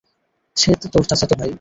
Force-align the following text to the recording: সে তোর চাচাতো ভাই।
সে 0.57 0.69
তোর 0.83 1.03
চাচাতো 1.09 1.35
ভাই। 1.35 1.49